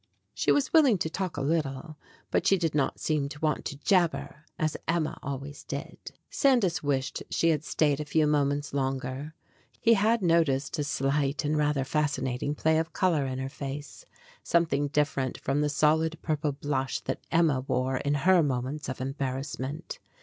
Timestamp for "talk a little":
1.11-1.95